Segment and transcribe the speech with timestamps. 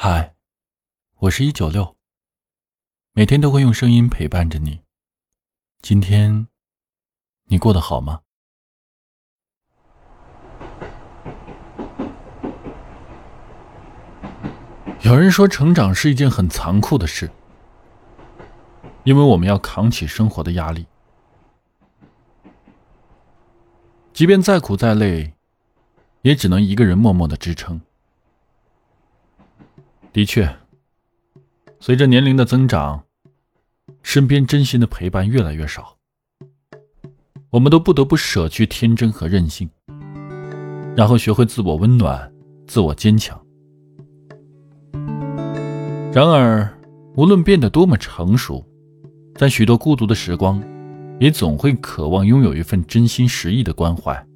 [0.00, 0.36] 嗨，
[1.16, 1.96] 我是一九六，
[3.14, 4.82] 每天都会用声音陪伴着你。
[5.82, 6.46] 今天
[7.46, 8.20] 你过得好吗？
[15.00, 17.32] 有人说，成长是一件很残酷的事，
[19.02, 20.86] 因为我们要扛起生活的压力，
[24.12, 25.34] 即便再苦再累，
[26.22, 27.80] 也只能一个人默默的支撑。
[30.18, 30.52] 的确，
[31.78, 33.04] 随着年龄的增长，
[34.02, 35.96] 身边真心的陪伴越来越少，
[37.50, 39.70] 我们都不得不舍去天真和任性，
[40.96, 42.32] 然后学会自我温暖、
[42.66, 43.40] 自我坚强。
[46.12, 46.68] 然而，
[47.14, 48.66] 无论变得多么成熟，
[49.36, 50.60] 在许多孤独的时光，
[51.20, 54.26] 也总会渴望拥有一份真心实意的关怀，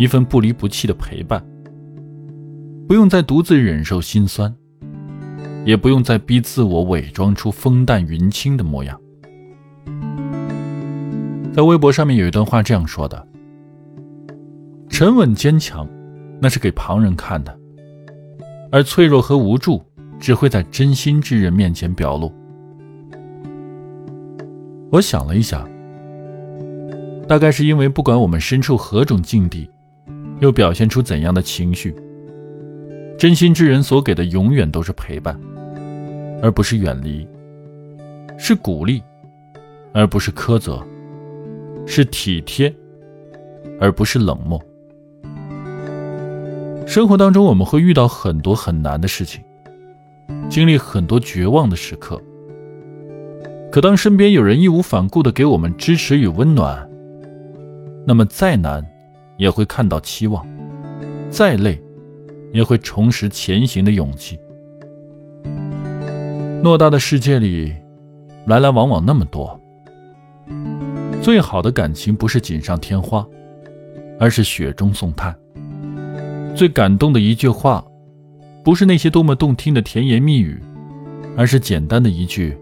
[0.00, 1.40] 一份不离不弃的陪伴，
[2.88, 4.52] 不用再独自忍受心酸。
[5.64, 9.00] 也不用再逼自我伪装出风淡云轻的模样。
[11.52, 13.26] 在微博上面有一段话这样说的
[14.88, 15.88] ：“沉稳坚强，
[16.40, 17.52] 那是给旁人看的；
[18.70, 19.84] 而脆弱和无助，
[20.18, 22.32] 只会在真心之人面前表露。”
[24.90, 25.68] 我想了一下，
[27.28, 29.68] 大概是因为不管我们身处何种境地，
[30.40, 31.94] 又表现出怎样的情绪。
[33.20, 35.38] 真心之人所给的永远都是陪伴，
[36.42, 37.28] 而不是远离；
[38.38, 39.02] 是鼓励，
[39.92, 40.82] 而不是苛责；
[41.86, 42.74] 是体贴，
[43.78, 44.58] 而不是冷漠。
[46.86, 49.44] 生活当中，我们会遇到很多很难的事情，
[50.48, 52.18] 经历很多绝望的时刻。
[53.70, 56.88] 可当身边有人义无反顾的给我们支持与温暖，
[58.06, 58.82] 那么再难，
[59.36, 60.42] 也会看到期望；
[61.28, 61.78] 再累。
[62.52, 64.38] 也会重拾前行的勇气。
[66.62, 67.74] 偌大的世界里，
[68.46, 69.58] 来来往往那么多，
[71.22, 73.26] 最好的感情不是锦上添花，
[74.18, 75.34] 而是雪中送炭。
[76.54, 77.82] 最感动的一句话，
[78.62, 80.60] 不是那些多么动听的甜言蜜语，
[81.36, 82.54] 而是简单的一句：“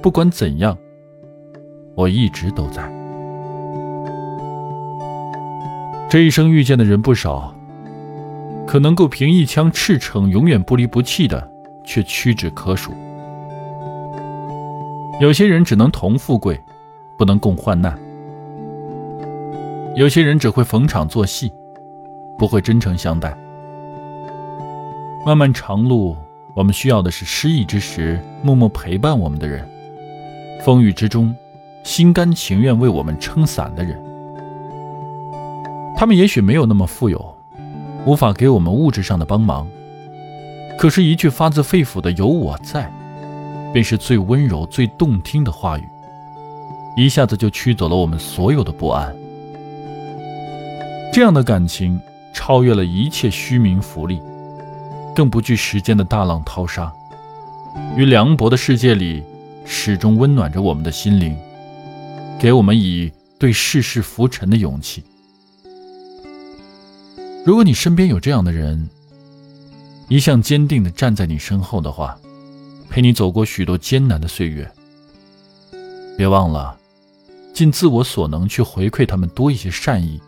[0.00, 0.78] 不管怎样，
[1.94, 2.82] 我一直都在。”
[6.08, 7.54] 这一生遇见的人不少。
[8.72, 11.46] 可能够凭一腔赤诚永远不离不弃的，
[11.84, 12.90] 却屈指可数。
[15.20, 16.58] 有些人只能同富贵，
[17.18, 17.92] 不能共患难；
[19.94, 21.52] 有些人只会逢场作戏，
[22.38, 23.36] 不会真诚相待。
[25.26, 26.16] 漫漫长路，
[26.54, 29.68] 我们需要的是失意之时默默陪伴我们的人，
[30.64, 31.36] 风雨之中
[31.84, 34.02] 心甘情愿为我们撑伞的人。
[35.94, 37.36] 他们也许没有那么富有。
[38.04, 39.66] 无法给我们物质上的帮忙，
[40.76, 42.90] 可是，一句发自肺腑的“有我在”，
[43.72, 45.88] 便是最温柔、最动听的话语，
[46.96, 49.14] 一下子就驱走了我们所有的不安。
[51.12, 52.00] 这样的感情，
[52.34, 54.20] 超越了一切虚名浮利，
[55.14, 56.92] 更不惧时间的大浪淘沙，
[57.96, 59.22] 于凉薄的世界里，
[59.64, 61.36] 始终温暖着我们的心灵，
[62.40, 65.04] 给我们以对世事浮沉的勇气。
[67.44, 68.88] 如果你身边有这样的人，
[70.08, 72.16] 一向坚定的站在你身后的话，
[72.88, 74.70] 陪你走过许多艰难的岁月，
[76.16, 76.78] 别忘了
[77.52, 80.20] 尽自我所能去回馈他们多一些善意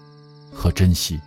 [0.53, 1.21] 和珍惜。